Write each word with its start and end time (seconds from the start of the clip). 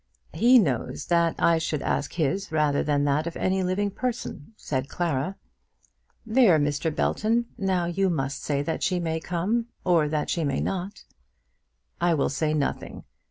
"He 0.33 0.57
knows 0.57 1.05
that 1.09 1.35
I 1.37 1.59
should 1.59 1.83
ask 1.83 2.13
his 2.13 2.51
rather 2.51 2.81
than 2.81 3.03
that 3.03 3.27
of 3.27 3.37
any 3.37 3.61
living 3.61 3.91
person," 3.91 4.55
said 4.57 4.89
Clara. 4.89 5.35
"There, 6.25 6.57
Mr. 6.57 6.89
Belton. 6.95 7.45
Now 7.55 7.85
you 7.85 8.09
must 8.09 8.41
say 8.41 8.63
that 8.63 8.81
she 8.81 8.99
may 8.99 9.19
come; 9.19 9.67
or 9.85 10.07
that 10.09 10.31
she 10.31 10.43
may 10.43 10.59
not." 10.59 11.03
"I 12.01 12.15
will 12.15 12.29
say 12.29 12.51
nothing. 12.55 13.03